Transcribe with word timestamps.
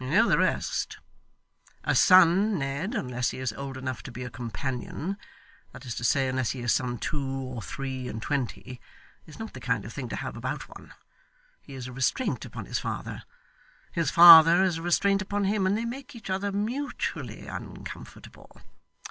You 0.03 0.07
know 0.09 0.27
the 0.27 0.39
rest. 0.39 0.97
A 1.83 1.93
son, 1.93 2.57
Ned, 2.57 2.95
unless 2.95 3.29
he 3.29 3.37
is 3.37 3.53
old 3.53 3.77
enough 3.77 4.01
to 4.01 4.11
be 4.11 4.23
a 4.23 4.31
companion 4.31 5.15
that 5.73 5.85
is 5.85 5.93
to 5.93 6.03
say, 6.03 6.27
unless 6.27 6.53
he 6.53 6.61
is 6.61 6.71
some 6.73 6.97
two 6.97 7.23
or 7.23 7.61
three 7.61 8.07
and 8.07 8.19
twenty 8.19 8.81
is 9.27 9.37
not 9.37 9.53
the 9.53 9.59
kind 9.59 9.85
of 9.85 9.93
thing 9.93 10.09
to 10.09 10.15
have 10.15 10.35
about 10.35 10.67
one. 10.67 10.95
He 11.61 11.75
is 11.75 11.85
a 11.85 11.91
restraint 11.93 12.45
upon 12.45 12.65
his 12.65 12.79
father, 12.79 13.21
his 13.91 14.09
father 14.09 14.63
is 14.63 14.79
a 14.79 14.81
restraint 14.81 15.21
upon 15.21 15.43
him, 15.43 15.67
and 15.67 15.77
they 15.77 15.85
make 15.85 16.15
each 16.15 16.31
other 16.31 16.51
mutually 16.51 17.45
uncomfortable. 17.45 18.59